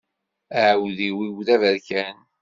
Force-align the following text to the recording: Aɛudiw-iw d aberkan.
Aɛudiw-iw 0.61 1.37
d 1.47 1.47
aberkan. 1.55 2.17